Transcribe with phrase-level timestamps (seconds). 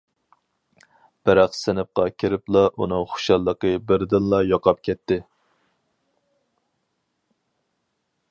[1.29, 5.21] بىراق سىنىپقا كىرىپلا ئۇنىڭ خۇشاللىقى بىردىنلا يوقاپ كەتتى.